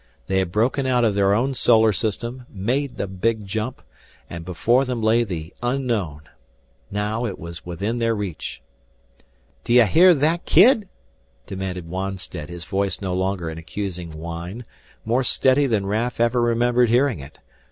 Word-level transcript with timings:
They 0.25 0.39
had 0.39 0.51
broken 0.51 0.87
out 0.87 1.05
of 1.05 1.13
their 1.13 1.31
own 1.31 1.53
solar 1.53 1.91
system, 1.93 2.47
made 2.49 2.97
the 2.97 3.05
big 3.05 3.45
jump, 3.45 3.83
and 4.31 4.43
before 4.43 4.83
them 4.83 5.03
lay 5.03 5.23
the 5.23 5.53
unknown. 5.61 6.21
Now 6.89 7.27
it 7.27 7.37
was 7.37 7.67
within 7.67 7.97
their 7.97 8.15
reach. 8.15 8.63
"D'you 9.63 9.83
hear 9.85 10.15
that, 10.15 10.43
kid?" 10.43 10.89
demanded 11.45 11.87
Wonstead, 11.87 12.49
his 12.49 12.65
voice 12.65 12.99
no 12.99 13.13
longer 13.13 13.47
an 13.47 13.59
accusing 13.59 14.13
whine, 14.17 14.65
more 15.05 15.23
steady 15.23 15.67
than 15.67 15.85
Raf 15.85 16.19
ever 16.19 16.41
remembered 16.41 16.89
hearing 16.89 17.19
it. 17.19 17.37